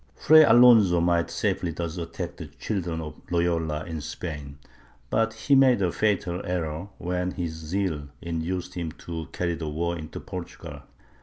Fray 0.15 0.43
Alonso 0.43 0.99
might 0.99 1.29
safely 1.29 1.69
thus 1.69 1.99
attack 1.99 2.37
the 2.37 2.47
children 2.47 3.01
of 3.01 3.21
Loyola 3.29 3.83
in 3.85 4.01
Spain, 4.01 4.57
but 5.11 5.31
he 5.31 5.53
made 5.53 5.79
a 5.79 5.91
fatal 5.91 6.43
error 6.43 6.89
when 6.97 7.29
his 7.33 7.51
zeal 7.53 8.07
induced 8.19 8.73
him 8.73 8.91
to 8.93 9.27
carry 9.31 9.53
the 9.53 9.69
war 9.69 9.95
into 9.95 10.19
Portugal. 10.19 10.81